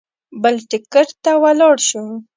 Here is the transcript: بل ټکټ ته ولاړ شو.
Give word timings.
بل 0.41 0.55
ټکټ 0.69 1.09
ته 1.23 1.31
ولاړ 1.43 1.75
شو. 1.87 2.03